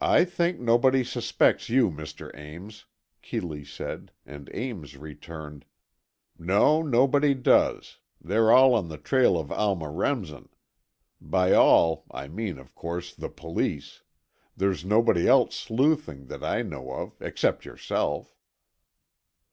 [0.00, 2.30] "I think nobody suspects you, Mr.
[2.38, 2.84] Ames,"
[3.20, 5.64] Keeley said, and Ames returned:
[6.38, 7.98] "No, nobody does.
[8.20, 10.50] They're all on the trail of Alma Remsen.
[11.20, 14.04] By all, I mean of course, the police;
[14.56, 18.36] there's nobody else sleuthing, that I know of, except yourself."